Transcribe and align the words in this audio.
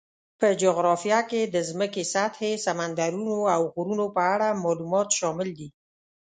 په 0.39 0.47
جغرافیه 0.61 1.19
کې 1.29 1.41
د 1.53 1.55
ځمکې 1.69 2.03
سطحې، 2.13 2.51
سمندرونو، 2.65 3.37
او 3.55 3.61
غرونو 3.73 4.05
په 4.15 4.21
اړه 4.33 4.59
معلومات 4.63 5.09
شامل 5.19 5.49
دي. 5.59 5.69